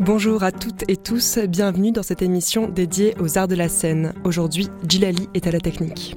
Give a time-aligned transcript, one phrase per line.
[0.00, 4.14] Bonjour à toutes et tous, bienvenue dans cette émission dédiée aux arts de la scène.
[4.24, 6.16] Aujourd'hui, Gilali est à la technique.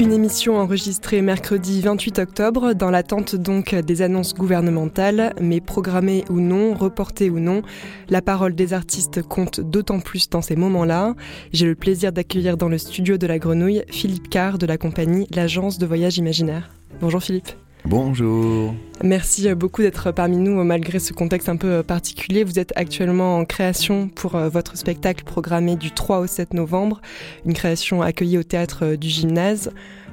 [0.00, 6.40] Une émission enregistrée mercredi 28 octobre dans l'attente donc des annonces gouvernementales, mais programmées ou
[6.40, 7.62] non, reportées ou non,
[8.08, 11.14] la parole des artistes compte d'autant plus dans ces moments-là.
[11.52, 15.28] J'ai le plaisir d'accueillir dans le studio de la Grenouille Philippe Carr de la compagnie
[15.32, 16.70] L'Agence de Voyage Imaginaire.
[17.00, 17.61] Bonjour Philippe.
[17.94, 18.74] Bonjour.
[19.04, 22.42] Merci beaucoup d'être parmi nous malgré ce contexte un peu particulier.
[22.42, 27.02] Vous êtes actuellement en création pour euh, votre spectacle programmé du 3 au 7 novembre,
[27.44, 29.72] une création accueillie au théâtre euh, du gymnase,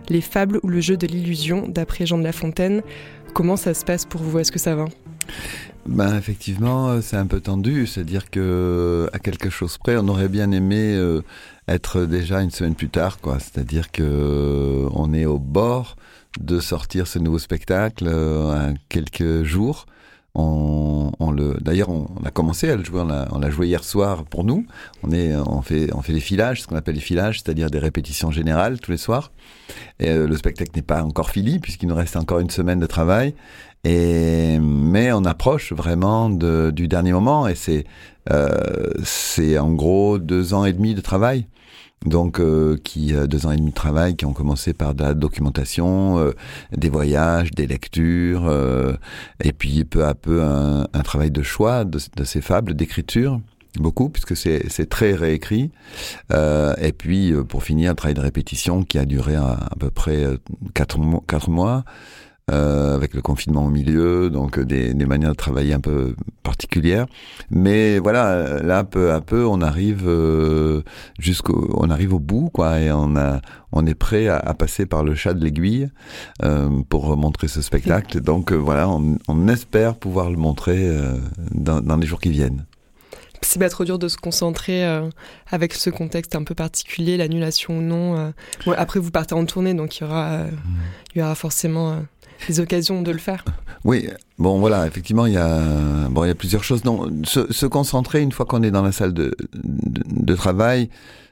[0.09, 2.81] Les fables ou le jeu de l'illusion d'après Jean de La Fontaine.
[3.33, 4.39] Comment ça se passe pour vous?
[4.39, 4.83] Est-ce que ça va?
[5.85, 10.27] Ben effectivement, euh, c'est un peu tendu, c'est-à-dire que à quelque chose près, on aurait
[10.27, 11.21] bien aimé euh,
[11.67, 13.39] être déjà une semaine plus tard, quoi.
[13.39, 15.95] C'est-à-dire que euh, on est au bord
[16.39, 19.85] de sortir ce nouveau spectacle euh, à quelques jours.
[20.35, 23.01] On, on le, d'ailleurs, on, on a commencé à le jouer.
[23.01, 24.65] On l'a, on joué hier soir pour nous.
[25.03, 27.79] On est, on fait, on fait les filages, ce qu'on appelle les filages, c'est-à-dire des
[27.79, 29.31] répétitions générales tous les soirs.
[29.99, 32.85] Et euh, le spectacle n'est pas encore fini puisqu'il nous reste encore une semaine de
[32.85, 33.33] travail.
[33.83, 37.85] Et mais on approche vraiment de, du dernier moment et c'est
[38.29, 41.47] euh, c'est en gros deux ans et demi de travail.
[42.05, 45.03] Donc euh, qui euh, deux ans et demi de travail qui ont commencé par de
[45.03, 46.31] la documentation, euh,
[46.71, 48.49] des voyages, des lectures,
[49.43, 53.41] et puis peu à peu un, travail de choix de, ces fables, d'écriture
[53.75, 55.71] beaucoup puisque c'est très réécrit.
[56.31, 60.25] Et puis pour finir un travail de répétition qui a duré à, peu près
[60.73, 61.83] quatre quatre mois
[62.51, 66.15] euh, avec le confinement au milieu, donc euh, des, des manières de travailler un peu
[66.43, 67.05] particulières.
[67.49, 70.81] Mais voilà, euh, là peu à peu, on arrive euh,
[71.19, 74.85] jusqu'au, on arrive au bout, quoi, et on a, on est prêt à, à passer
[74.85, 75.89] par le chat de l'aiguille
[76.43, 78.21] euh, pour montrer ce spectacle.
[78.21, 80.89] Donc voilà, on, on espère pouvoir le montrer
[81.51, 82.65] dans, dans les jours qui viennent.
[83.41, 85.09] C'est pas trop dur de se concentrer euh,
[85.49, 88.17] avec ce contexte un peu particulier, l'annulation ou non.
[88.17, 88.31] euh.
[88.65, 90.49] Bon, après, vous partez en tournée, donc il y aura, euh,
[91.15, 92.03] il y aura forcément
[92.47, 93.43] des occasions de le faire.
[93.83, 96.83] Oui, bon voilà, effectivement, il y a, bon, il y a plusieurs choses.
[96.85, 100.89] Non, se, se concentrer une fois qu'on est dans la salle de, de, de travail,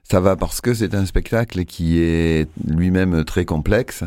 [0.10, 4.04] ça va parce que c'est un spectacle qui est lui-même très complexe.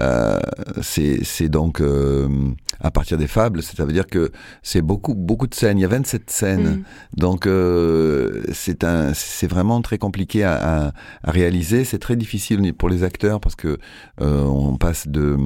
[0.00, 0.38] Euh,
[0.82, 2.28] c'est donc euh,
[2.80, 4.32] à partir des fables, ça veut dire que
[4.62, 5.78] c'est beaucoup beaucoup de scènes.
[5.78, 6.82] Il y a 27 scènes, Mm.
[7.16, 10.92] donc euh, c'est un c'est vraiment très compliqué à, à,
[11.24, 11.84] à réaliser.
[11.84, 13.78] C'est très difficile pour les acteurs parce que
[14.20, 15.36] euh, on passe de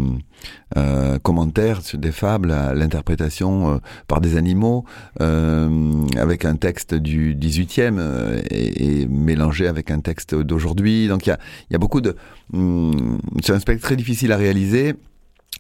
[0.77, 4.85] euh, commentaires sur des fables à l'interprétation euh, par des animaux
[5.21, 11.09] euh, avec un texte du 18e euh, et, et mélangé avec un texte d'aujourd'hui.
[11.09, 11.39] Donc il y a,
[11.71, 12.17] y a beaucoup de...
[12.53, 14.95] hum, c'est un spectacle très difficile à réaliser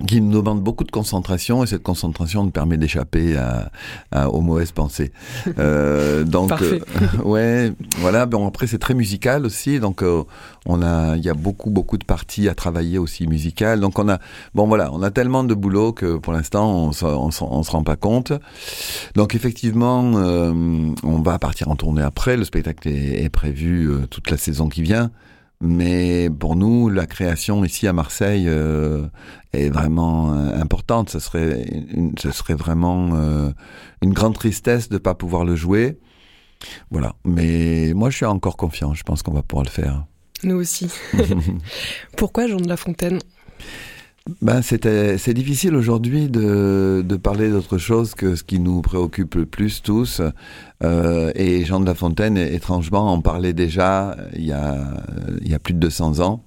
[0.06, 3.70] qui nous demande beaucoup de concentration et cette concentration nous permet d'échapper à,
[4.12, 5.12] à- aux mauvaises pensées.
[5.58, 6.78] Euh, donc euh,
[7.24, 8.26] ouais, voilà.
[8.26, 10.22] Bon après c'est très musical aussi, donc euh,
[10.66, 13.80] on a il y a beaucoup beaucoup de parties à travailler aussi musicales.
[13.80, 14.18] Donc on a
[14.54, 17.96] bon voilà, on a tellement de boulot que pour l'instant on on se rend pas
[17.96, 18.32] compte.
[19.14, 22.36] Donc effectivement, euh, on va partir en tournée après.
[22.36, 25.10] Le spectacle est, est prévu euh, toute la saison qui vient.
[25.60, 29.06] Mais pour nous, la création ici à Marseille euh,
[29.52, 31.10] est vraiment euh, importante.
[31.10, 33.50] Ce serait, une, ce serait vraiment euh,
[34.00, 35.98] une grande tristesse de ne pas pouvoir le jouer.
[36.90, 37.14] Voilà.
[37.24, 38.94] Mais moi, je suis encore confiant.
[38.94, 40.04] Je pense qu'on va pouvoir le faire.
[40.44, 40.92] Nous aussi.
[42.16, 43.18] Pourquoi Jean de La Fontaine?
[44.42, 49.46] Ben, c'est difficile aujourd'hui de, de parler d'autre chose que ce qui nous préoccupe le
[49.46, 50.20] plus tous.
[50.84, 54.76] Euh, et Jean de La Fontaine, étrangement, en parlait déjà il y a,
[55.40, 56.44] il y a plus de 200 ans.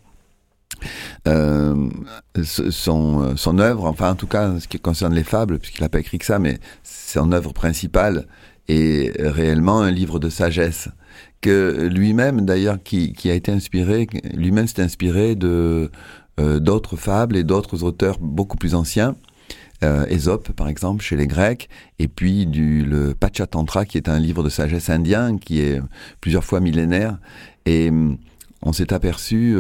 [1.27, 1.89] Euh,
[2.43, 5.89] son, son œuvre, enfin en tout cas en ce qui concerne les fables, puisqu'il n'a
[5.89, 8.27] pas écrit que ça, mais son œuvre principale
[8.67, 10.89] est réellement un livre de sagesse
[11.41, 15.89] que lui-même d'ailleurs qui, qui a été inspiré, lui-même s'est inspiré de euh,
[16.37, 19.15] d'autres fables et d'autres auteurs beaucoup plus anciens.
[19.83, 20.05] Euh,
[20.55, 21.69] par exemple, chez les Grecs,
[21.99, 25.81] et puis du, le Pachatantra, qui est un livre de sagesse indien, qui est
[26.19, 27.17] plusieurs fois millénaire.
[27.65, 28.17] Et hum,
[28.63, 29.57] on s'est aperçu,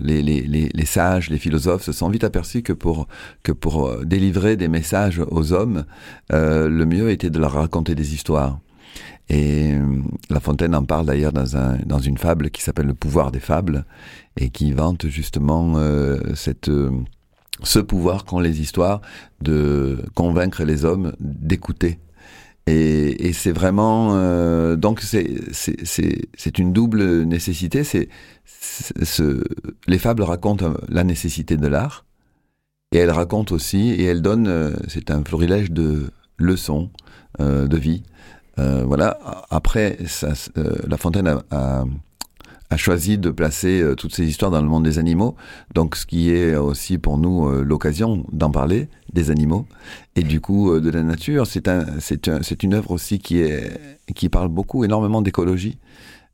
[0.00, 3.08] les, les, les, les, sages, les philosophes se sont vite aperçus que pour,
[3.42, 5.84] que pour délivrer des messages aux hommes,
[6.30, 8.60] le mieux était de leur raconter des histoires.
[9.30, 9.72] Et
[10.28, 13.40] La Fontaine en parle d'ailleurs dans, un, dans une fable qui s'appelle Le pouvoir des
[13.40, 13.84] fables
[14.38, 15.76] et qui vante justement
[16.34, 16.70] cette
[17.62, 19.00] ce pouvoir qu'ont les histoires
[19.40, 21.98] de convaincre les hommes d'écouter.
[22.66, 27.84] Et, et c'est vraiment euh, donc c'est une double nécessité.
[27.84, 28.08] C'est
[29.86, 32.04] les fables racontent la nécessité de l'art
[32.92, 36.90] et elles racontent aussi et elles donnent euh, c'est un florilège de leçons
[37.40, 38.02] euh, de vie.
[38.58, 39.18] Euh, voilà.
[39.50, 41.84] Après, ça, euh, La Fontaine a, a
[42.70, 45.36] a choisi de placer euh, toutes ces histoires dans le monde des animaux.
[45.74, 49.66] Donc, ce qui est aussi pour nous l'occasion d'en parler des animaux
[50.16, 51.46] et du coup euh, de la nature.
[51.46, 53.70] C'est un, c'est un, une œuvre aussi qui est
[54.14, 55.78] qui parle beaucoup, énormément d'écologie.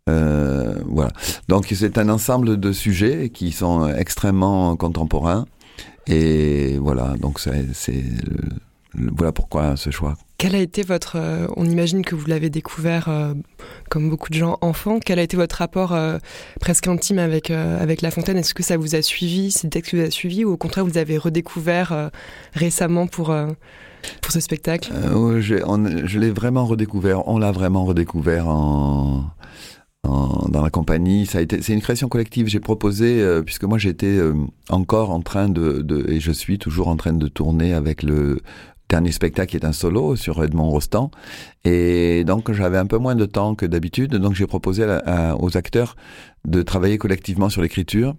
[0.06, 1.12] voilà.
[1.48, 5.46] Donc, c'est un ensemble de sujets qui sont extrêmement contemporains.
[6.06, 7.16] Et voilà.
[7.20, 8.04] Donc, c'est
[8.94, 10.16] voilà pourquoi ce choix.
[10.40, 13.34] Quel a été votre, euh, on imagine que vous l'avez découvert euh,
[13.90, 16.16] comme beaucoup de gens enfants, quel a été votre rapport euh,
[16.60, 18.38] presque intime avec, avec La Fontaine?
[18.38, 20.86] Est-ce que ça vous a suivi, c'est textes que vous a suivi, ou au contraire
[20.86, 22.10] vous avez redécouvert
[22.54, 23.36] récemment pour,
[24.22, 24.90] pour ce spectacle?
[25.40, 29.26] Je l'ai vraiment redécouvert, on l'a vraiment redécouvert en,
[30.04, 31.26] dans la compagnie.
[31.26, 32.46] Ça a été, c'est une création collective.
[32.46, 34.18] J'ai proposé, puisque moi j'étais
[34.70, 38.40] encore en train de, et je suis toujours en train de tourner avec le
[38.90, 41.10] dernier spectacle est un solo sur Edmond Rostand.
[41.64, 44.84] Et donc j'avais un peu moins de temps que d'habitude, donc j'ai proposé
[45.38, 45.96] aux acteurs
[46.44, 48.14] de travailler collectivement sur l'écriture.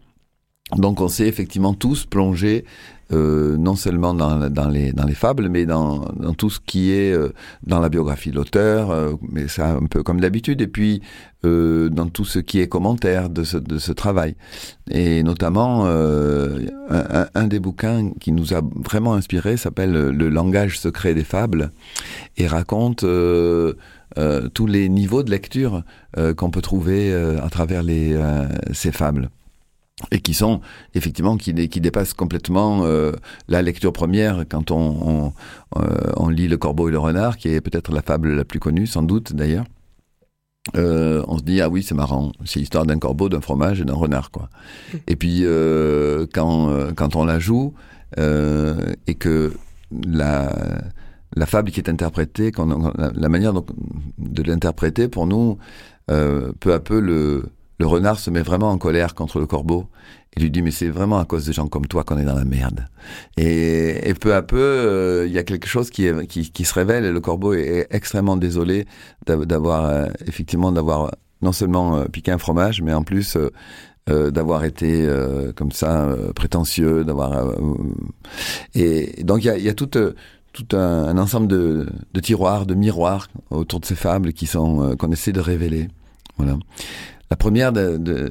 [0.77, 2.65] Donc on s'est effectivement tous plongés
[3.11, 7.11] euh, non seulement dans, les, dans les fables, mais dans, dans tout ce qui est
[7.11, 11.01] euh, dans la biographie de l'auteur, euh, mais ça un peu comme d'habitude, et puis
[11.43, 14.35] euh, dans tout ce qui est commentaire de ce, de ce travail.
[14.89, 20.79] Et notamment, euh, un, un, des bouquins qui nous a vraiment inspiré s'appelle Le langage
[20.79, 21.71] secret des fables,
[22.37, 23.03] et raconte...
[24.17, 25.83] Euh, tous les niveaux de lecture
[26.17, 28.19] euh, qu'on peut trouver euh, à travers les,
[28.73, 29.29] ces fables
[30.11, 30.61] et qui sont
[30.95, 33.11] effectivement qui, qui dépassent complètement euh,
[33.47, 35.33] la lecture première quand on,
[35.77, 38.59] euh, on, lit Le Corbeau et le Renard, qui est peut-être la fable la plus
[38.59, 39.65] connue, sans doute d'ailleurs.
[40.75, 43.85] Euh, on se dit ah oui c'est marrant, c'est l'histoire d'un corbeau, d'un fromage et
[43.85, 44.49] d'un renard quoi.
[45.07, 45.43] Et puis
[46.33, 47.73] quand quand on la joue
[48.17, 49.53] et que
[50.05, 50.53] la
[51.35, 55.57] la fable qui est interprétée, quand la, manière de l'interpréter pour nous,
[56.05, 57.45] peu à peu le
[57.81, 59.87] le renard se met vraiment en colère contre le corbeau
[60.35, 62.35] et lui dit mais c'est vraiment à cause de gens comme toi qu'on est dans
[62.35, 62.85] la merde.
[63.37, 67.05] Et, et peu à peu, euh, il y a quelque chose qui, qui, se révèle
[67.05, 68.85] et le corbeau est extrêmement désolé
[69.25, 74.63] d'avoir euh, effectivement d'avoir non seulement euh, piqué un fromage, mais en plus euh, d'avoir
[74.63, 75.09] été
[75.55, 77.55] comme ça prétentieux, d'avoir
[78.75, 79.89] et donc il y a, tout
[80.73, 85.11] un, un ensemble de, de, tiroirs, de miroirs autour de ces fables qui sont qu'on
[85.11, 85.87] essaie de révéler.
[86.37, 86.57] Voilà.
[87.31, 88.29] La première, de, de,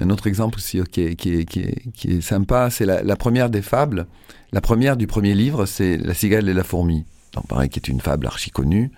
[0.00, 3.60] un autre exemple aussi qui, qui, qui, qui est sympa, c'est la, la, première des
[3.60, 4.06] fables.
[4.52, 7.04] La première du premier livre, c'est La cigale et la fourmi.
[7.34, 8.90] Donc, pareil, qui est une fable archi connue.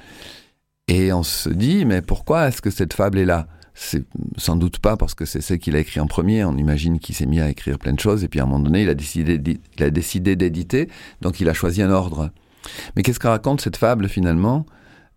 [0.86, 3.48] Et on se dit, mais pourquoi est-ce que cette fable est là?
[3.74, 4.04] C'est
[4.36, 6.44] sans doute pas parce que c'est celle qu'il a écrit en premier.
[6.44, 8.60] On imagine qu'il s'est mis à écrire plein de choses et puis à un moment
[8.60, 9.40] donné, il a décidé,
[9.76, 10.88] il a décidé d'éditer,
[11.22, 12.30] donc il a choisi un ordre.
[12.94, 14.64] Mais qu'est-ce que raconte cette fable finalement?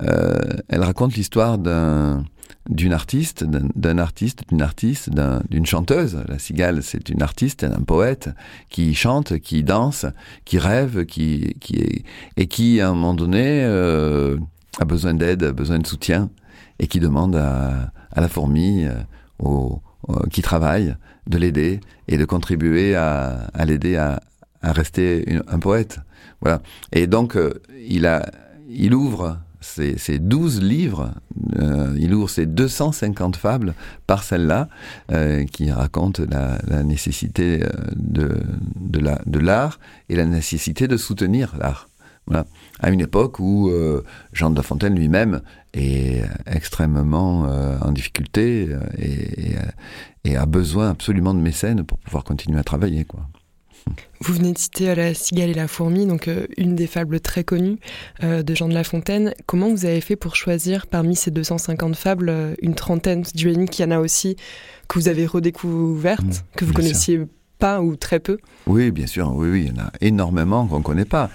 [0.02, 2.26] Euh, Elle raconte l'histoire d'un
[2.70, 5.10] d'une artiste, d'un artiste, d'une artiste,
[5.50, 6.24] d'une chanteuse.
[6.28, 8.30] La cigale, c'est une artiste, un poète
[8.70, 10.06] qui chante, qui danse,
[10.46, 12.04] qui rêve, qui, qui est,
[12.38, 14.38] et qui, à un moment donné, euh,
[14.80, 16.30] a besoin d'aide, a besoin de soutien,
[16.80, 18.94] et qui demande à, la fourmi, euh,
[19.40, 19.82] au,
[20.32, 20.96] qui travaille,
[21.28, 24.22] de l'aider et de contribuer à, l'aider à,
[24.62, 26.00] rester un poète.
[26.42, 26.62] Voilà.
[26.94, 28.26] Et donc, euh, il a,
[28.70, 31.12] il ouvre ces, 12 livres,
[31.60, 33.74] euh, il ouvre ces 250 fables
[34.08, 34.68] par celle-là,
[35.12, 39.80] euh, qui racontent la, nécessité euh, de, l'art
[40.10, 41.90] et la nécessité de soutenir l'art.
[42.28, 42.46] Voilà.
[42.80, 43.70] À une époque où
[44.32, 45.42] Jean de La Fontaine lui-même
[45.74, 47.42] est extrêmement
[47.82, 49.56] en difficulté et, et,
[50.24, 53.04] et, a besoin absolument de mécènes pour pouvoir continuer à travailler.
[53.04, 53.28] Quoi.
[54.22, 57.44] Vous venez de citer La cigale et la fourmi, donc euh, une des fables très
[57.44, 57.78] connues
[58.24, 59.34] euh, de Jean de La Fontaine.
[59.46, 63.84] Comment vous avez fait pour choisir parmi ces 250 fables euh, une trentaine J'imagine qu'il
[63.84, 64.38] y en a aussi
[64.88, 67.28] que vous avez redécouvertes, mmh, que vous connaissiez sûr.
[67.60, 68.38] pas ou très peu?
[68.66, 71.30] Oui, bien sûr, oui, oui, il y en a énormément qu'on ne connaît pas.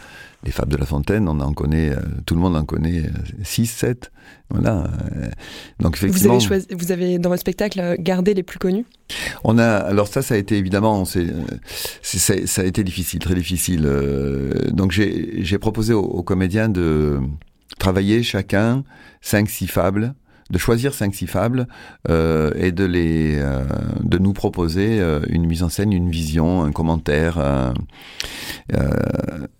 [0.44, 1.92] Les fables de La Fontaine, on en connaît,
[2.24, 3.02] tout le monde en connaît
[3.42, 4.12] 6, 7.
[4.50, 4.88] Voilà.
[5.80, 6.34] Donc effectivement.
[6.34, 8.86] Vous avez, choisi, vous avez dans votre spectacle gardé les plus connus?
[9.42, 11.26] On a, alors ça, ça a été évidemment, c'est,
[12.02, 13.88] ça a été difficile, très difficile.
[14.70, 17.20] Donc j'ai proposé aux, aux comédiens de
[17.78, 18.84] travailler chacun
[19.24, 20.14] 5-6 fables
[20.50, 21.66] de choisir cinq six fables
[22.08, 23.64] euh, et de les euh,
[24.02, 27.38] de nous proposer euh, une mise en scène, une vision, un commentaire,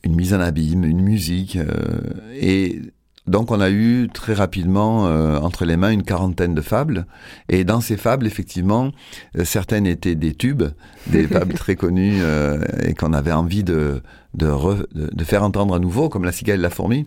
[0.05, 1.59] une mise en abîme, une musique
[2.35, 2.81] et
[3.27, 5.05] donc on a eu très rapidement
[5.43, 7.07] entre les mains une quarantaine de fables
[7.49, 8.93] et dans ces fables effectivement
[9.45, 10.65] certaines étaient des tubes,
[11.07, 12.21] des fables très connues
[12.83, 14.03] et qu'on avait envie de
[14.35, 17.07] de, de faire entendre à nouveau comme la cigale et la fourmi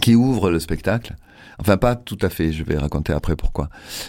[0.00, 1.16] qui ouvre le spectacle.
[1.58, 3.68] Enfin, pas tout à fait, je vais raconter après pourquoi.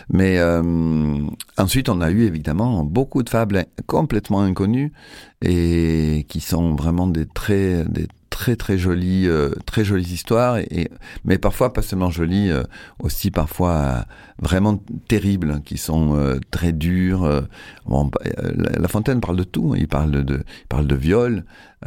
[0.09, 1.19] Mais euh,
[1.57, 4.93] ensuite, on a eu évidemment beaucoup de fables complètement inconnues
[5.41, 10.89] et qui sont vraiment des très, des très très jolies, euh, très jolies histoires, et,
[11.23, 12.63] mais parfois pas seulement jolies, euh,
[12.97, 14.01] aussi parfois euh,
[14.41, 17.43] vraiment terribles, qui sont très dures.
[17.85, 18.09] Bon,
[18.55, 19.73] la, Fontaine parle de tout.
[19.73, 19.77] Hein.
[19.79, 21.45] Il parle de, il parle de viol,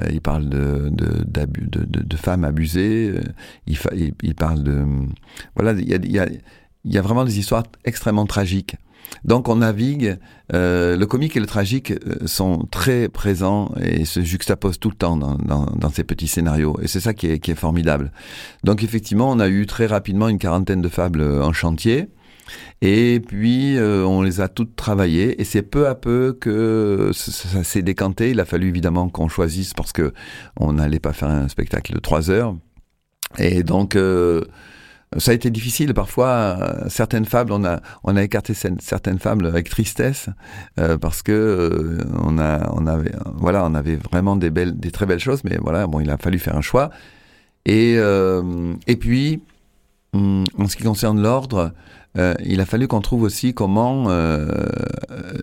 [0.08, 3.12] il parle de de, de, femmes abusées.
[3.66, 3.76] il,
[4.22, 4.84] il, parle de
[5.56, 6.28] voilà, il y a, il y a
[6.84, 8.76] il y a vraiment des histoires extrêmement tragiques.
[9.24, 10.18] Donc on navigue,
[10.52, 14.96] euh, le comique et le tragique euh, sont très présents et se juxtaposent tout le
[14.96, 16.76] temps dans, dans, ces petits scénarios.
[16.82, 18.12] Et c'est ça qui est, qui est, formidable.
[18.64, 22.08] Donc effectivement, on a eu très rapidement une quarantaine de fables en chantier.
[22.80, 27.64] Et puis euh, on les a toutes travaillées et c'est peu à peu que ça,
[27.64, 28.30] s'est décanté.
[28.30, 30.12] Il a fallu évidemment qu'on choisisse parce que
[30.56, 32.54] on n'allait pas faire un spectacle de trois heures.
[33.38, 33.96] Et donc
[35.18, 36.28] ça a été difficile parfois.
[36.28, 40.28] Euh, certaines fables, on a on a écarté certaines fables avec tristesse
[40.80, 44.90] euh, parce que euh, on a on avait voilà on avait vraiment des belles des
[44.90, 46.90] très belles choses, mais voilà bon il a fallu faire un choix.
[47.66, 49.40] Et et puis
[50.58, 51.72] en ce qui concerne l'ordre,
[52.18, 54.46] euh, il a fallu qu'on trouve aussi comment euh,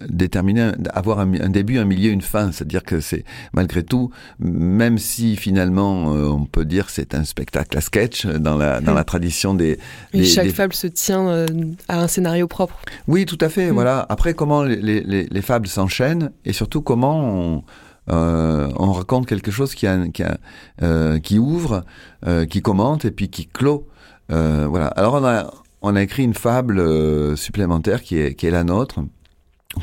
[0.10, 2.51] déterminer, avoir un, début, un milieu, une fin.
[2.51, 7.77] C'est-à-dire que c'est malgré tout, même si finalement euh, on peut dire c'est un spectacle
[7.77, 9.77] à sketch dans la dans la tradition des.
[10.24, 11.46] Chaque fable se tient
[11.88, 12.80] à un scénario propre.
[13.08, 13.70] Oui, tout à fait.
[13.72, 13.74] Mm.
[13.74, 14.06] Voilà.
[14.10, 17.63] Après, comment les, les, les fables s'enchaînent et surtout comment on
[18.10, 20.38] euh, on raconte quelque chose qui, a, qui, a,
[20.82, 21.84] euh, qui ouvre,
[22.27, 23.88] euh, qui commente et puis qui clôt.
[24.30, 24.88] Voilà.
[24.88, 25.51] Alors on a
[25.84, 29.01] on a écrit une fable euh, supplémentaire qui est, qui est la nôtre,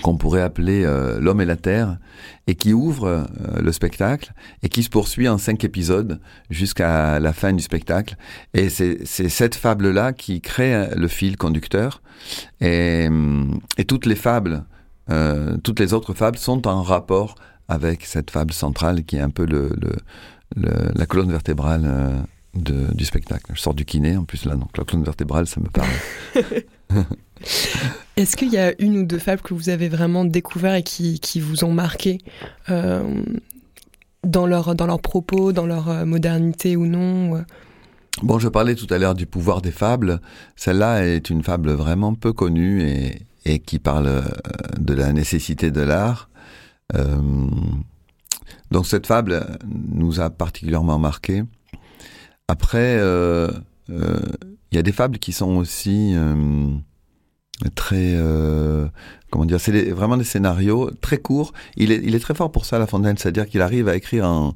[0.02, 1.98] qu'on pourrait appeler euh, L'homme et la terre,
[2.46, 3.24] et qui ouvre euh,
[3.60, 4.32] le spectacle
[4.62, 6.18] et qui se poursuit en cinq épisodes
[6.48, 8.16] jusqu'à la fin du spectacle.
[8.54, 12.02] Et c'est cette fable-là qui crée le fil conducteur.
[12.62, 13.08] Et,
[13.76, 14.64] et toutes les fables,
[15.64, 17.34] toutes les autres fables sont en rapport
[17.68, 19.70] avec cette fable centrale qui est un peu le,
[20.56, 23.52] le, la colonne vertébrale du spectacle.
[23.54, 25.88] Je sors du kiné en plus là, donc la colonne vertébrale, ça me parle.
[28.16, 31.20] Est-ce qu'il y a une ou deux fables que vous avez vraiment découvert et qui,
[31.20, 32.18] qui vous ont marqué
[32.68, 33.22] euh,
[34.24, 37.42] dans, leur, dans leurs propos, dans leur euh, modernité ou non
[38.22, 40.20] Bon, je parlais tout à l'heure du pouvoir des fables.
[40.56, 44.22] Celle-là est une fable vraiment peu connue et, et qui parle euh,
[44.78, 46.28] de la nécessité de l'art.
[48.70, 51.44] donc cette fable nous a particulièrement marqué.
[52.50, 53.48] Après, euh,
[53.90, 54.18] euh,
[54.72, 56.66] il y a des fables qui sont aussi euh,
[57.76, 58.16] très
[59.30, 61.52] comment dire c'est vraiment des scénarios très courts.
[61.76, 64.54] Il est, très fort pour ça la Fontaine c'est-à-dire qu'il arrive à écrire en,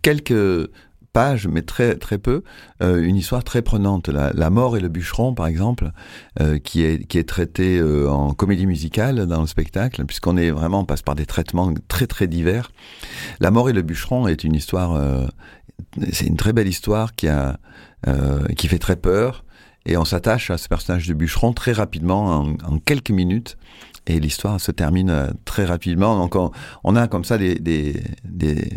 [0.00, 0.70] quelques
[1.12, 2.44] pages mais très très peu
[2.80, 4.08] une histoire très prenante.
[4.08, 5.90] La, mort et le bûcheron par exemple
[6.64, 11.02] qui est qui est traité en comédie musicale dans le spectacle puisqu'on est vraiment passe
[11.02, 12.70] par des traitements très très divers.
[13.40, 15.28] La mort et le bûcheron est une histoire
[16.12, 17.58] c'est une très belle histoire qui a
[18.06, 19.44] euh, qui fait très peur.
[19.86, 23.56] Et on s'attache à ce personnage de bûcheron très rapidement en, quelques minutes.
[24.06, 26.16] Et l'histoire se termine euh, très rapidement.
[26.16, 26.36] Donc
[26.84, 28.72] on, a comme ça des des, des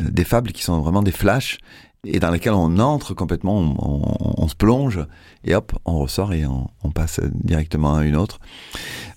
[0.00, 1.58] des fables qui sont vraiment des flashs
[2.04, 3.74] et dans lesquels on entre complètement,
[4.38, 5.00] on, se plonge
[5.44, 8.38] et hop, on ressort et on, passe directement à une autre.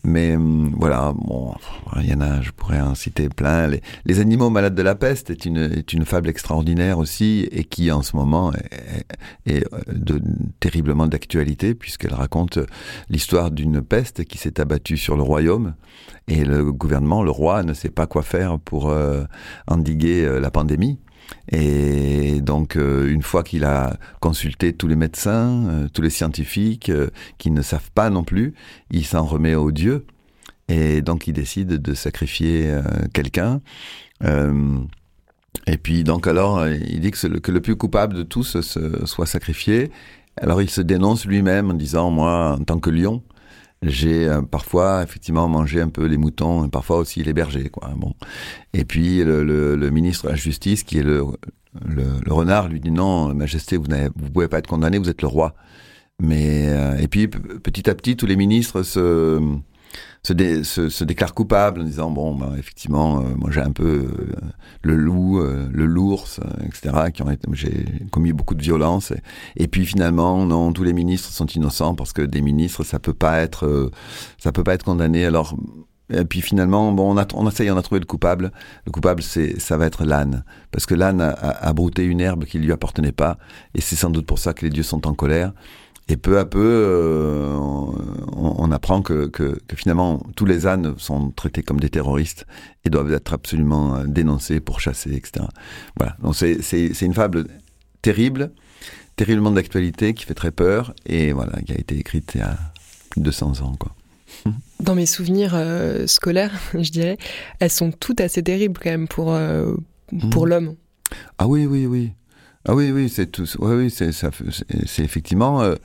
[0.04, 1.54] Mais hum, voilà, bon,
[1.98, 3.68] il y en a, je pourrais en citer plein.
[4.06, 7.92] Les, animaux malades de la peste est une, est une fable extraordinaire aussi et qui
[7.92, 8.52] en ce moment
[9.46, 10.22] est, de,
[10.60, 12.58] terriblement d'actualité puisqu'elle raconte
[13.10, 15.76] l'histoire d'une peste qui s'est abattue sur le royaume
[16.28, 19.24] et le gouvernement, le roi, ne sait pas quoi faire pour euh,
[19.68, 21.00] endiguer euh, la pandémie.
[21.50, 26.90] Et donc, euh, une fois qu'il a consulté tous les médecins, euh, tous les scientifiques,
[26.90, 28.54] euh, qui ne savent pas non plus,
[28.92, 30.06] il s'en remet au Dieu.
[30.68, 32.78] Et donc, il décide de sacrifier
[33.14, 33.62] quelqu'un.
[34.22, 38.58] Et puis donc alors, il dit que, le, que le plus coupable de tous
[39.06, 39.92] soit sacrifié.
[40.36, 43.24] Alors il se dénonce lui-même en disant, moi, en tant que lion,
[43.84, 47.92] j'ai euh, parfois effectivement mangé un peu les moutons, parfois aussi les bergers, quoi.
[47.96, 48.14] Bon.
[48.74, 51.24] Et puis le, le, le ministre de la Justice, qui est le,
[51.86, 55.28] le, renard, lui dit non, Majesté, vous ne pouvez pas être condamné, vous êtes le
[55.28, 55.54] roi.
[56.20, 59.40] Mais euh, et puis petit à petit, tous les ministres se
[60.24, 64.36] se, déclare coupable en disant bon ben, effectivement euh, moi j'ai un peu euh,
[64.82, 69.14] le loup euh, le l'ours etc qui ont j'ai commis beaucoup de violence
[69.56, 73.14] et, puis finalement non tous les ministres sont innocents parce que des ministres ça peut
[73.14, 73.92] pas être
[74.38, 75.56] ça peut pas être condamné alors
[76.10, 78.52] et puis finalement, bon, on a, on y on a trouvé le coupable.
[78.86, 82.46] Le coupable, c'est, ça va être l'âne, parce que l'âne a, a, brouté une herbe
[82.46, 83.38] qui lui appartenait pas,
[83.74, 85.52] et c'est sans doute pour ça que les dieux sont en colère.
[86.10, 91.32] Et peu à peu, euh, on, apprend que, que, que, finalement tous les ânes sont
[91.32, 92.46] traités comme des terroristes
[92.86, 95.46] et doivent être absolument euh, dénoncés, pourchassés, etc.
[95.98, 96.16] Voilà.
[96.22, 97.48] Donc c'est, une fable
[98.02, 98.52] terrible,
[99.18, 102.58] terriblement d'actualité, qui fait très peur et voilà, qui a été écrite il y a
[103.10, 103.94] plus de 200 ans, quoi.
[104.80, 107.18] Dans mes souvenirs euh, scolaires, je dirais,
[107.60, 109.38] elles sont toutes assez terribles quand même pour,
[110.32, 110.50] pour mmh.
[110.50, 110.76] l'homme.
[111.38, 112.12] Ah oui, oui, oui.
[112.68, 113.46] Ah oui, oui, c'est tout.
[113.60, 114.30] Oui, oui, c'est ça.
[114.86, 115.62] C'est effectivement.
[115.62, 115.76] Euh,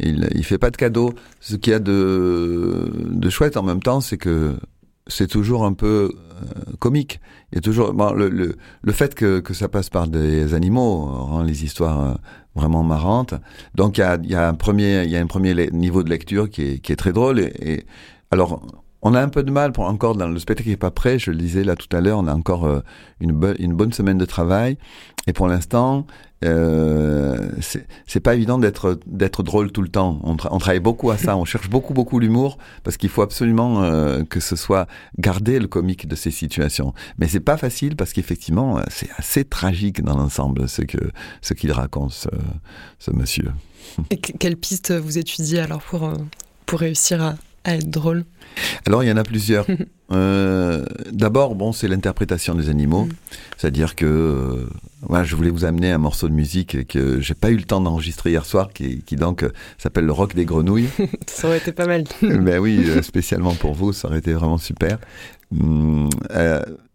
[0.00, 1.12] il, il fait pas de cadeaux.
[1.40, 4.56] Ce qu'il y a de, de chouette en même temps, c'est que
[5.06, 7.20] c'est toujours un peu euh, comique.
[7.52, 11.64] Il toujours le, le, le, fait que, que ça passe par des animaux rend les
[11.64, 12.14] histoires euh,
[12.54, 13.34] vraiment marrantes.
[13.74, 16.10] Donc il y a, y a un premier il y a un premier niveau de
[16.10, 17.40] lecture qui est, qui est très drôle.
[17.40, 17.84] Et
[18.30, 20.92] alors on a un peu de mal pour encore dans le spectacle qui n'est pas
[20.92, 21.18] prêt.
[21.18, 22.80] Je le disais là tout à l'heure, on a encore euh,
[23.20, 24.78] une, bonne semaine de travail
[25.26, 26.06] et pour l'instant,
[26.44, 27.50] euh,
[28.06, 30.20] c'est pas évident d'être d'être drôle tout le temps.
[30.24, 34.24] On, travaille beaucoup à ça, on cherche beaucoup beaucoup l'humour parce qu'il faut absolument euh,
[34.24, 34.86] que ce soit
[35.18, 36.94] garder le comique de ces situations.
[37.18, 40.98] Mais c'est pas facile parce qu'effectivement, euh, c'est assez tragique dans l'ensemble ce que
[41.40, 42.12] ce qu'il raconte
[42.98, 43.52] ce, monsieur.
[44.10, 46.12] Et quelle piste vous étudiez alors pour
[46.66, 48.24] pour réussir à à être drôle
[48.86, 49.66] Alors, il y en a plusieurs.
[50.12, 53.04] euh, D'abord, bon, c'est l'interprétation des animaux.
[53.04, 53.12] Mm.
[53.56, 54.66] C'est-à-dire que euh,
[55.02, 57.80] voilà, je voulais vous amener un morceau de musique que j'ai pas eu le temps
[57.80, 60.88] d'enregistrer hier soir, qui, qui donc euh, s'appelle Le Rock des Grenouilles.
[61.26, 62.04] ça aurait été pas mal.
[62.22, 64.98] ben oui, spécialement pour vous, ça aurait été vraiment super.
[65.52, 66.08] Hum,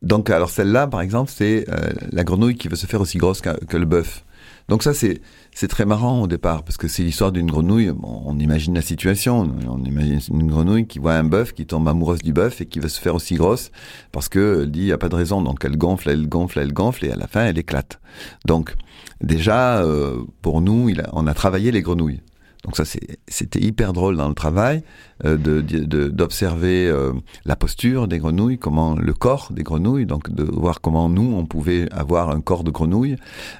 [0.01, 1.65] donc, alors celle-là, par exemple, c'est
[2.11, 4.23] la grenouille qui veut se faire aussi grosse que, que le bœuf.
[4.69, 5.21] Donc ça, c'est
[5.53, 7.91] c'est très marrant au départ parce que c'est l'histoire d'une grenouille.
[8.03, 9.49] on imagine la situation.
[9.67, 12.79] On imagine une grenouille qui voit un bœuf, qui tombe amoureuse du bœuf et qui
[12.79, 13.71] va se faire aussi grosse
[14.11, 15.41] parce que elle dit il y a pas de raison.
[15.41, 17.99] Donc elle gonfle, elle gonfle, elle gonfle et à la fin elle éclate.
[18.45, 18.75] Donc
[19.21, 22.21] déjà euh, pour nous, il on a travaillé les grenouilles.
[22.63, 22.83] Donc ça,
[23.27, 24.83] c'était hyper drôle dans le travail
[25.25, 27.13] euh, d'observer euh,
[27.45, 31.45] la posture des grenouilles, comment le corps des grenouilles, donc de voir comment nous on
[31.45, 33.15] pouvait avoir un corps de grenouille,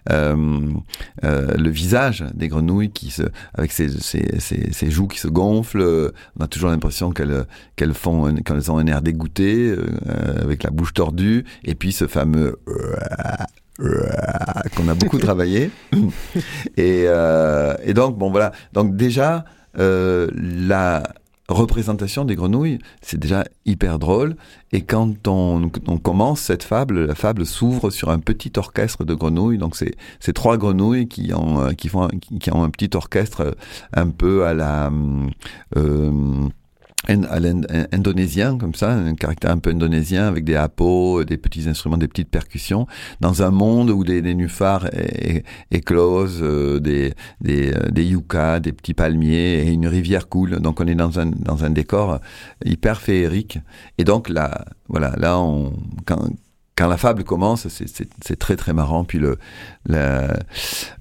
[0.10, 0.72] euh,
[1.24, 6.12] le visage des grenouilles qui se, avec ses, ses joues qui se gonflent.
[6.40, 9.74] On a toujours l'impression qu'elles qu'elles font qu'elles ont un air dégoûté,
[10.42, 12.60] avec la bouche tordue, et puis ce fameux
[13.78, 15.72] qu'on a beaucoup travaillé.
[16.78, 18.52] et, euh, et, donc, bon, voilà.
[18.74, 19.46] Donc, déjà,
[19.80, 21.04] euh, la
[21.50, 24.36] représentation des grenouilles, c'est déjà hyper drôle.
[24.72, 29.14] Et quand on, on, commence cette fable, la fable s'ouvre sur un petit orchestre de
[29.14, 29.58] grenouilles.
[29.58, 33.56] Donc, c'est ces trois grenouilles qui ont, euh, qui, font, qui, ont un petit orchestre
[33.94, 34.92] un peu à la...
[35.78, 36.50] Euh,
[37.08, 41.98] à l'indonésien, comme ça, un caractère un peu indonésien, avec des hapos, des petits instruments,
[41.98, 42.86] des petites percussions,
[43.22, 44.90] dans un monde où des, des nénuphars
[45.72, 50.60] éclosent, euh, des, des, euh, des yuccas, des petits palmiers, et une rivière coule.
[50.60, 52.20] Donc on est dans un, dans un décor
[52.66, 53.60] hyper féerique.
[53.98, 55.74] Et donc là, voilà, là, on,
[56.06, 56.28] quand,
[56.78, 59.04] quand la fable commence, c'est très très marrant.
[59.04, 59.38] Puis le,
[59.90, 60.28] euh,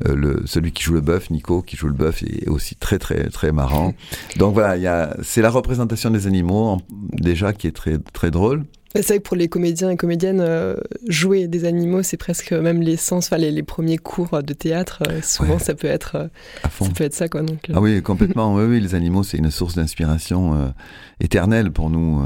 [0.04, 3.28] le celui qui joue le bœuf, Nico, qui joue le bœuf, est aussi très très
[3.28, 3.92] très marrant.
[4.36, 6.78] Donc voilà, c'est la représentation des animaux
[7.12, 8.64] déjà qui est très très drôle.
[9.02, 10.76] C'est vrai que pour les comédiens et comédiennes, euh,
[11.08, 15.20] jouer des animaux, c'est presque même l'essence, enfin les, les, premiers cours de théâtre, euh,
[15.22, 16.28] souvent ça peut être euh,
[16.62, 17.42] ça peut être ça quoi.
[17.42, 18.54] Donc, Ah oui, complètement.
[18.54, 20.72] oui, oui, les animaux, c'est une source d'inspiration
[21.20, 22.22] éternelle pour nous,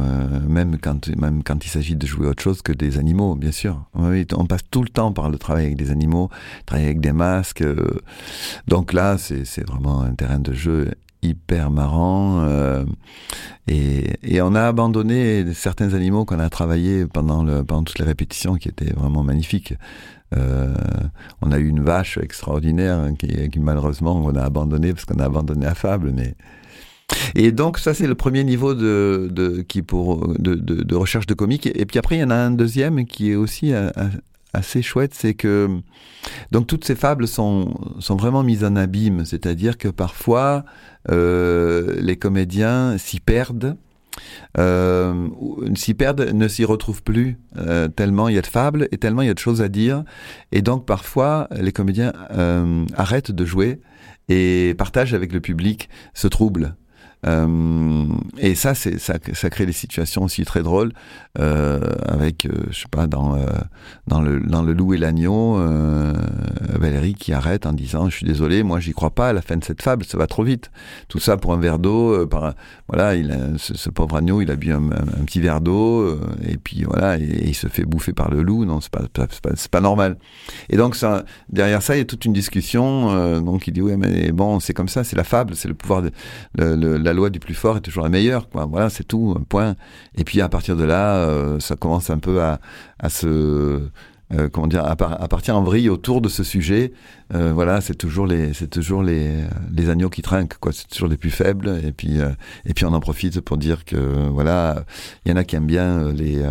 [0.49, 3.85] même quand même quand il s'agit de jouer autre chose que des animaux, bien sûr.
[3.95, 6.31] Oui, on passe tout le temps par le travail avec des animaux,
[6.67, 7.65] travailler avec des masques.
[8.69, 10.91] donc là, c'est vraiment un terrain de jeu
[11.23, 12.41] hyper marrant.
[12.45, 12.85] Euh,
[13.69, 18.05] et, et, on a abandonné certains animaux qu'on a travaillé pendant, le, pendant toutes les
[18.05, 19.75] répétitions qui étaient vraiment magnifiques.
[20.37, 20.75] Euh,
[21.43, 25.67] on a eu une vache extraordinaire qui, malheureusement on a abandonné parce qu'on a abandonné
[25.67, 26.37] la fable, mais
[27.35, 31.35] et donc ça c'est le premier niveau de, de qui pour de, de, recherche de
[31.35, 31.67] comique.
[31.67, 33.73] Et puis après il y en a un deuxième qui est aussi
[34.53, 35.81] assez chouette, c'est que
[36.51, 40.65] donc toutes ces fables sont, sont vraiment mises en abîme, c'est-à-dire que parfois
[41.11, 43.77] euh, les comédiens s'y perdent.
[44.59, 45.29] Euh,
[45.77, 49.23] s'y perdent, ne s'y retrouvent plus, euh, tellement il y a de fables et tellement
[49.23, 50.05] il y a de choses à dire.
[50.53, 52.13] Et donc parfois, les comédiens
[52.97, 53.81] arrêtent de jouer
[54.29, 56.75] et partagent avec le public ce trouble.
[57.27, 58.07] Euh,
[58.39, 59.19] et ça, ça,
[59.51, 60.93] crée des situations aussi très drôles
[61.39, 63.43] euh, avec, euh, je sais pas, dans euh,
[64.23, 65.61] le loup et l'agneau,
[66.79, 69.57] Valérie qui arrête en disant, je suis désolé, moi j'y crois pas à la fin
[69.57, 70.71] de cette fable, ça va trop vite.
[71.09, 72.27] Tout ça pour un verre d'eau,
[72.89, 73.15] voilà,
[73.59, 74.81] ce, pauvre agneau, il a bu un,
[75.27, 78.65] petit verre d'eau et puis voilà, et, il se fait bouffer par le loup.
[78.65, 79.03] Non, c'est pas
[79.71, 80.17] pas, normal.
[80.69, 83.41] Et donc ça, derrière ça, il y a toute une discussion.
[83.41, 86.03] donc il dit ouais, mais bon, c'est comme ça, c'est la fable, c'est le pouvoir
[86.03, 86.11] de
[86.57, 88.47] le, le, la loi du plus fort est toujours la meilleure.
[88.53, 89.75] Voilà, c'est tout, point.
[90.17, 92.61] Et puis à partir de là, euh, ça commence un peu à,
[93.01, 93.81] à se
[94.33, 96.93] euh, comment dire, à, par, à, partir en vrille autour de ce sujet.
[97.35, 99.33] Euh, voilà, c'est toujours les, c'est toujours les,
[99.73, 100.73] les agneaux qui trinquent, quoi.
[100.73, 101.81] C'est toujours les plus faibles.
[101.85, 102.31] Et puis, euh,
[102.65, 104.85] et puis on en profite pour dire que voilà,
[105.25, 106.43] il y en a qui aiment bien les,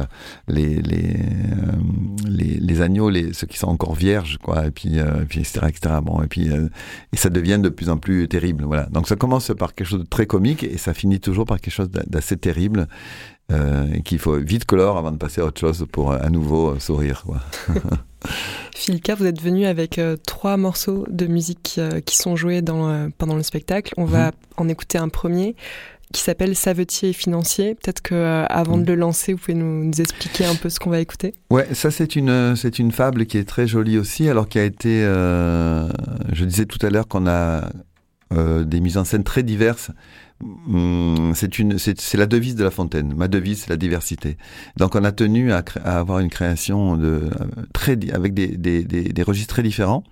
[0.48, 1.16] les, les,
[2.28, 4.68] les, les, agneaux, les, ceux qui sont encore vierges, quoi.
[4.68, 5.96] Et puis, et puis etc., etc.
[6.04, 6.50] Bon, et puis,
[7.14, 8.66] et ça devient de plus en plus terrible.
[8.66, 8.88] Voilà.
[8.92, 11.74] Donc ça commence par quelque chose de très comique et ça finit toujours par quelque
[11.74, 12.88] chose d'assez terrible
[13.52, 16.80] euh, qu'il faut vite colore avant de passer à autre chose pour à nouveau euh,
[16.80, 17.24] sourire.
[17.26, 17.40] Quoi.
[18.76, 22.90] Philka, vous êtes venu avec euh, trois morceaux de musique euh, qui sont joués dans,
[22.90, 23.94] euh, pendant le spectacle.
[23.98, 24.10] On mmh.
[24.10, 25.56] va en écouter un premier
[26.14, 27.76] qui s'appelle Savetier et financier.
[27.76, 28.84] Peut-être que avant mmh.
[28.84, 31.34] de le lancer, vous pouvez nous, nous expliquer un peu ce qu'on va écouter.
[31.52, 34.64] Ouais, ça c'est une c'est une fable qui est très jolie aussi, alors qui a
[34.64, 37.70] été, je disais tout à l'heure qu'on a
[38.32, 39.92] des mises en scène très diverses
[41.34, 43.14] c'est une, c'est la devise de La Fontaine.
[43.16, 44.38] Ma devise, c'est la diversité.
[44.78, 47.30] Donc, on a tenu à, à avoir une création de
[47.74, 50.04] très avec des, des, des, des, registres très différents.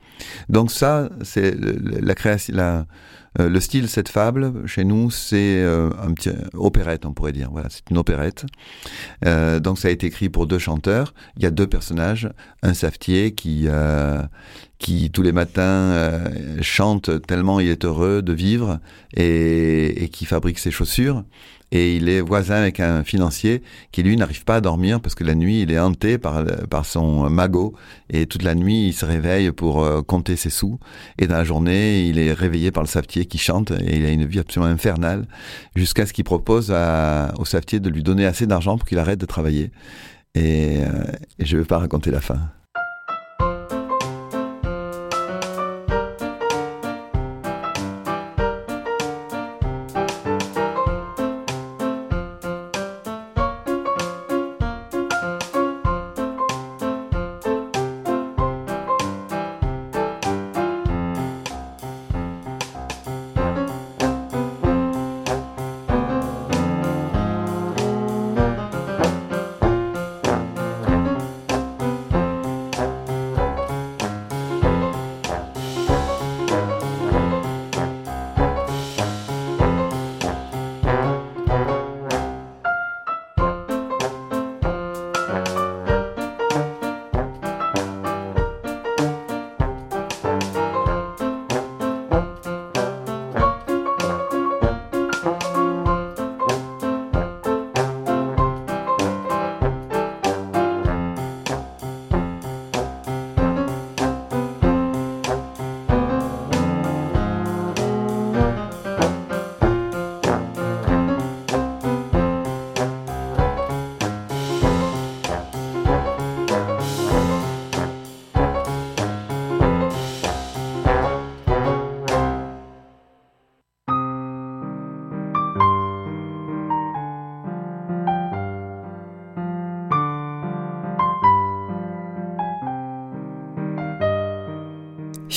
[0.50, 2.86] Donc ça, c'est la création, la,
[3.39, 7.50] euh, le style cette fable chez nous, c'est euh, un petit opérette, on pourrait dire.
[7.52, 8.45] Voilà, c'est une opérette.
[9.26, 11.13] Euh, donc ça a été écrit pour deux chanteurs.
[11.38, 12.30] Il y a deux personnages,
[12.63, 14.23] un savetier qui euh,
[14.80, 18.80] qui tous les matins euh, chante tellement il est heureux de vivre
[19.15, 21.23] et, et qui fabrique ses chaussures
[21.71, 25.23] et il est voisin avec un financier qui lui n'arrive pas à dormir parce que
[25.23, 27.73] la nuit il est hanté par par son magot
[28.10, 30.80] et toute la nuit il se réveille pour euh, compter ses sous
[31.19, 34.10] et dans la journée il est réveillé par le savetier qui chante et il a
[34.10, 35.27] une vie absolument infernale
[35.75, 39.19] jusqu'à ce qu'il propose à, au savetier de lui donner assez d'argent pour qu'il arrête
[39.19, 39.71] de travailler
[40.36, 41.03] et, euh,
[41.39, 42.51] et je ne vais pas raconter la fin.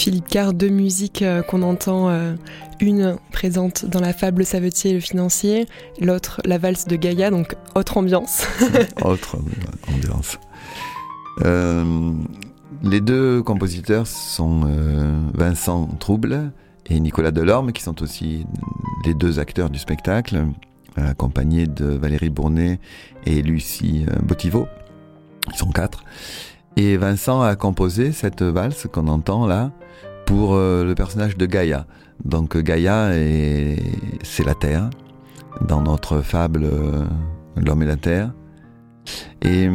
[0.00, 2.34] Philippe Carr, deux musiques euh, qu'on entend, euh,
[2.80, 5.66] une présente dans la fable Savetier et le financier,
[6.00, 8.46] l'autre la valse de Gaïa, donc autre ambiance.
[9.04, 9.36] autre
[9.92, 10.38] ambiance.
[11.44, 12.14] Euh,
[12.82, 14.62] les deux compositeurs sont
[15.34, 16.50] Vincent Trouble
[16.86, 18.46] et Nicolas Delorme, qui sont aussi
[19.04, 20.46] les deux acteurs du spectacle,
[20.96, 22.80] accompagnés de Valérie Bournet
[23.26, 24.66] et Lucie Botivo.
[25.52, 26.04] Ils sont quatre.
[26.76, 29.70] Et Vincent a composé cette valse qu'on entend là
[30.26, 31.86] pour euh, le personnage de Gaïa.
[32.24, 33.10] Donc Gaïa,
[34.22, 34.90] c'est la Terre,
[35.66, 37.04] dans notre fable euh,
[37.56, 38.32] L'homme et la Terre.
[39.42, 39.68] Et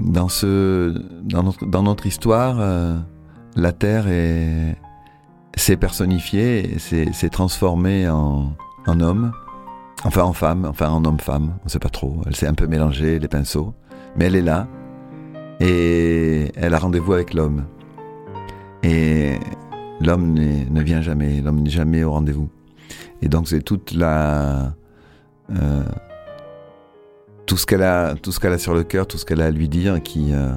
[0.00, 2.96] dans, ce, dans, notre, dans notre histoire, euh,
[3.54, 4.76] la Terre est,
[5.56, 8.52] s'est personnifiée, s'est transformée en,
[8.86, 9.32] en homme,
[10.04, 12.20] enfin en femme, enfin en homme-femme, on ne sait pas trop.
[12.26, 13.74] Elle s'est un peu mélangée, les pinceaux,
[14.16, 14.66] mais elle est là
[15.60, 17.64] et elle a rendez-vous avec l'homme.
[18.82, 19.38] Et
[20.00, 22.48] l'homme ne vient jamais, l'homme n'est jamais au rendez-vous.
[23.22, 24.74] Et donc c'est toute la...
[25.50, 25.82] Euh,
[27.46, 29.46] tout ce qu'elle a, tout ce qu'elle a sur le cœur, tout ce qu'elle a
[29.46, 30.52] à lui dire, qui, euh,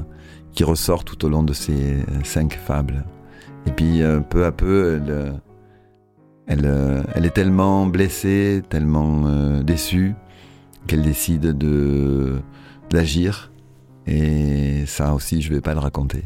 [0.54, 3.06] qui ressort tout au long de ces cinq fables.
[3.68, 5.42] Et puis euh, peu à peu, elle,
[6.48, 10.16] elle, elle est tellement blessée, tellement déçue,
[10.88, 12.42] qu'elle décide de
[12.90, 13.49] d'agir.
[14.12, 16.24] Et ça aussi, je vais pas le raconter.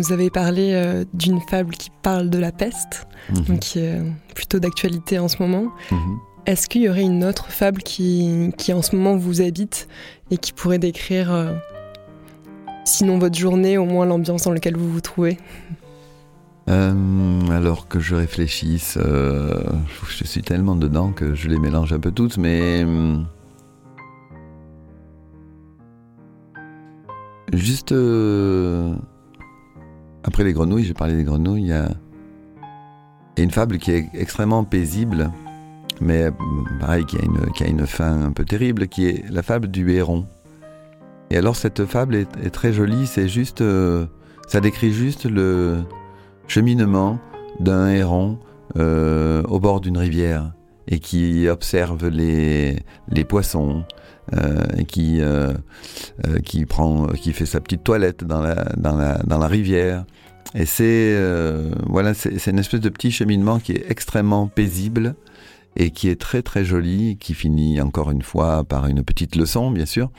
[0.00, 3.58] Nous avez parlé euh, d'une fable qui parle de la peste, Mhm.
[3.58, 5.70] qui est euh, plutôt d'actualité en ce moment.
[5.92, 6.18] Mhm.
[6.46, 9.88] Est-ce qu'il y aurait une autre fable qui, qui en ce moment vous habite
[10.30, 11.52] et qui pourrait décrire, euh,
[12.84, 15.36] sinon votre journée, au moins l'ambiance dans laquelle vous vous trouvez?
[16.68, 19.54] Euh, alors que je réfléchisse, euh,
[20.08, 22.84] je suis tellement dedans que je les mélange un peu toutes, mais
[27.52, 28.94] juste euh,
[30.24, 31.88] après les grenouilles, j'ai parlé des grenouilles, il y a,
[33.36, 35.30] une fable qui est extrêmement paisible,
[36.00, 36.30] mais
[36.78, 40.26] pareil qui a une fin un peu terrible, qui est la fable du héron.
[41.30, 44.06] Et alors cette fable est, très jolie, c'est juste, euh,
[44.46, 45.78] ça décrit juste le
[46.48, 47.18] cheminement
[47.60, 48.38] d'un héron
[48.76, 50.52] euh, au bord d'une rivière
[50.86, 52.82] et qui observe les
[53.28, 53.84] poissons
[54.34, 55.52] euh, qui, euh,
[56.26, 60.04] euh, qui, prend, qui fait sa petite toilette dans la, dans la, dans la rivière.
[60.54, 61.16] Et c'est
[61.86, 62.12] voilà,
[62.46, 65.14] une espèce de petit cheminement qui est extrêmement paisible
[65.76, 69.70] et qui est très très joli, qui finit encore une fois par une petite leçon,
[69.70, 70.10] bien sûr.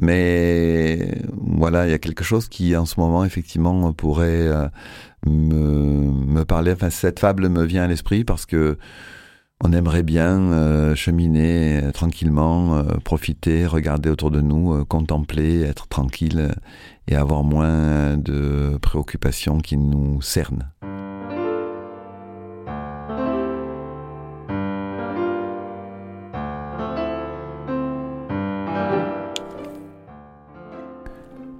[0.00, 4.48] Mais voilà, il y a quelque chose qui en ce moment effectivement pourrait
[5.26, 6.72] me, me parler.
[6.72, 8.78] Enfin, cette fable me vient à l'esprit parce que
[9.64, 15.88] on aimerait bien euh, cheminer euh, tranquillement, euh, profiter, regarder autour de nous, contempler, être
[15.88, 16.54] tranquille
[17.08, 20.70] et avoir moins de préoccupations qui nous cernent.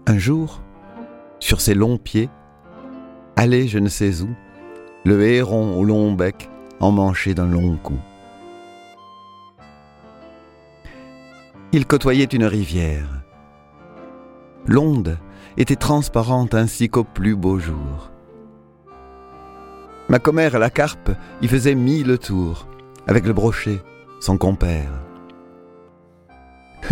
[0.08, 0.62] Un jour,
[1.40, 2.28] sur ses longs pieds,
[3.36, 4.28] allait je ne sais où,
[5.04, 7.98] le héron au long bec emmanché d'un long cou.
[11.72, 13.08] Il côtoyait une rivière.
[14.66, 15.18] L'onde
[15.56, 18.10] était transparente ainsi qu'au plus beau jour.
[20.08, 21.10] Ma commère, la carpe,
[21.42, 22.68] y faisait mille tours,
[23.06, 23.80] avec le brochet,
[24.20, 24.92] son compère.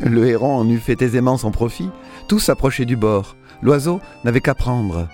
[0.02, 1.90] Le héron en eût fait aisément son profit,
[2.28, 5.08] tous s'approchaient du bord, l'oiseau n'avait qu'à prendre.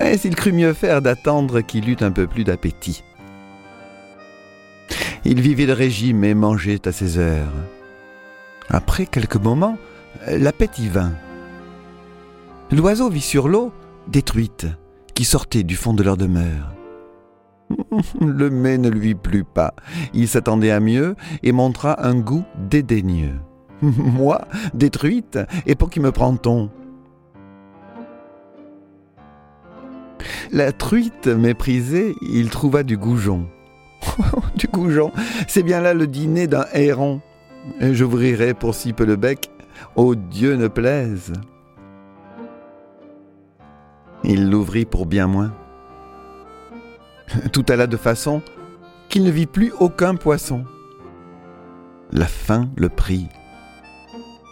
[0.00, 3.04] Mais il crut mieux faire d'attendre qu'il eût un peu plus d'appétit.
[5.24, 7.52] Il vivait de régime et mangeait à ses heures.
[8.68, 9.78] Après quelques moments,
[10.26, 11.12] l'appétit vint.
[12.70, 13.72] L'oiseau vit sur l'eau
[14.08, 14.66] des truites
[15.14, 16.72] qui sortaient du fond de leur demeure.
[18.20, 19.74] Le mets ne lui plut pas.
[20.14, 23.38] Il s'attendait à mieux et montra un goût dédaigneux.
[23.82, 24.40] Moi,
[24.74, 26.70] des truites, et pour qui me prend-on?
[30.50, 33.46] La truite méprisée, il trouva du goujon.
[34.56, 35.12] du goujon,
[35.48, 37.20] c'est bien là le dîner d'un héron.
[37.80, 39.50] J'ouvrirai pour si peu le bec,
[39.96, 41.32] ô Dieu ne plaise.
[44.24, 45.52] Il l'ouvrit pour bien moins.
[47.52, 48.42] Tout alla de façon
[49.08, 50.64] qu'il ne vit plus aucun poisson.
[52.12, 53.28] La faim le prit.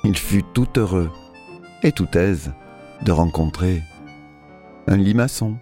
[0.04, 1.10] Il fut tout heureux
[1.82, 2.52] et tout aise
[3.02, 3.82] de rencontrer
[4.86, 5.56] un limaçon.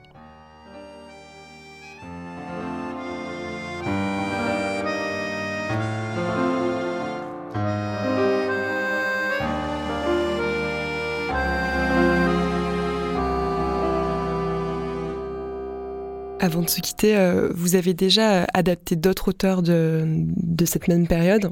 [16.41, 21.07] Avant de se quitter, euh, vous avez déjà adapté d'autres auteurs de, de cette même
[21.07, 21.51] période,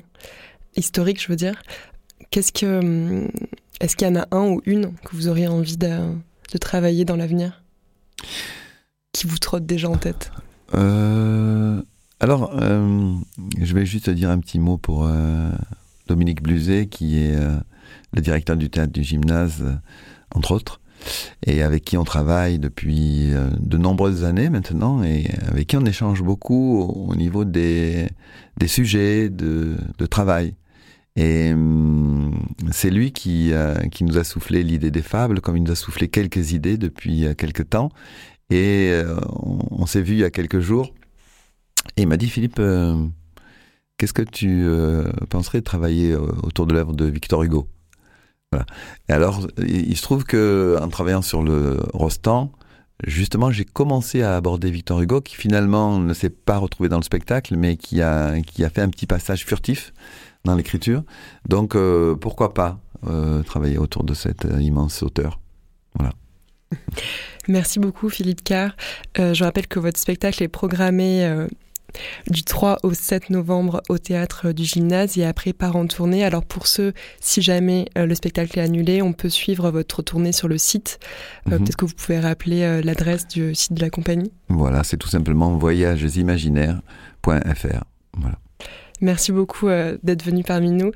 [0.76, 1.62] historique je veux dire.
[2.30, 3.28] Qu'est-ce que, hum,
[3.80, 5.98] est-ce qu'il y en a un ou une que vous auriez envie de,
[6.52, 7.62] de travailler dans l'avenir
[9.12, 10.30] qui vous trotte déjà en tête
[10.74, 11.80] Euh,
[12.20, 13.12] alors, euh,
[13.60, 15.50] je vais juste dire un petit mot pour euh,
[16.08, 17.36] Dominique Bluzet, qui est
[18.12, 19.64] le directeur du théâtre du gymnase,
[20.34, 20.80] entre autres,
[21.46, 26.22] et avec qui on travaille depuis de nombreuses années maintenant, et avec qui on échange
[26.22, 28.08] beaucoup au, au niveau des,
[28.58, 30.54] des sujets de, de travail.
[31.16, 32.32] Et hum,
[32.72, 35.76] c'est lui qui, euh, qui nous a soufflé l'idée des fables, comme il nous a
[35.76, 37.90] soufflé quelques idées depuis euh, quelques temps.
[38.50, 40.92] Et euh, on, s'est vu il y a quelques jours.
[41.96, 42.60] Et il m'a dit, Philippe,
[43.96, 44.66] qu'est-ce que tu
[45.30, 47.68] penserais travailler autour de l'œuvre de Victor Hugo?
[49.08, 52.52] Et alors, il, se trouve que en travaillant sur le Rostand,
[53.06, 57.04] justement, j'ai commencé à aborder Victor Hugo, qui finalement ne s'est pas retrouvé dans le
[57.04, 58.34] spectacle, mais qui a
[58.72, 59.92] fait un petit passage furtif
[60.46, 61.02] dans l'écriture.
[61.48, 65.38] Donc, euh, pourquoi pas euh, travailler autour de cet euh, immense auteur
[65.94, 66.12] Voilà.
[67.48, 68.74] Merci beaucoup Philippe Carr.
[69.18, 71.46] Euh, je rappelle que votre spectacle est programmé
[72.28, 76.24] du 3 au 7 novembre au théâtre du gymnase et après part en tournée.
[76.24, 80.48] Alors pour ceux, si jamais le spectacle est annulé, on peut suivre votre tournée sur
[80.48, 80.98] le site.
[81.46, 81.58] Euh, Mhm.
[81.58, 84.32] Peut-être que vous pouvez rappeler l'adresse du site de la compagnie.
[84.48, 87.84] Voilà, c'est tout simplement voyagesimaginaires.fr.
[88.18, 88.38] Voilà.
[89.00, 90.92] Merci beaucoup euh, d'être venu parmi nous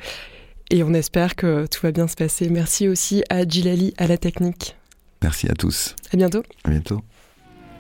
[0.71, 2.49] et on espère que tout va bien se passer.
[2.49, 4.77] Merci aussi à Gilali à la technique.
[5.23, 5.95] Merci à tous.
[6.13, 6.43] À bientôt.
[6.65, 7.01] À bientôt.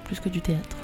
[0.04, 0.76] Plus que du théâtre.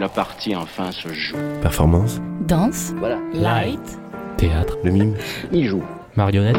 [0.00, 1.36] La partie enfin se joue.
[1.62, 3.98] Performance, Danse, Voilà, light,
[4.38, 5.14] théâtre, le mime,
[5.52, 5.82] il joue.
[6.16, 6.56] marionnette,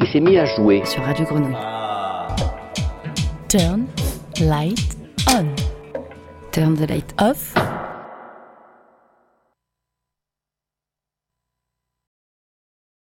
[0.00, 0.82] Il s'est mis à jouer.
[0.84, 1.54] Sur Radio Grenouille.
[3.48, 3.86] turn,
[4.40, 4.96] light,
[5.30, 5.46] on.
[6.50, 7.54] Turn the light Off,